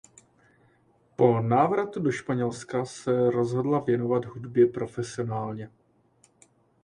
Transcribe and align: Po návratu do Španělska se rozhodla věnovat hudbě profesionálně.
Po 1.15 1.41
návratu 1.41 1.99
do 2.01 2.11
Španělska 2.11 2.85
se 2.85 3.31
rozhodla 3.31 3.79
věnovat 3.79 4.25
hudbě 4.25 4.65
profesionálně. 4.65 5.69